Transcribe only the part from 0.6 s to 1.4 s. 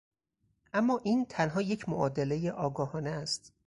اما این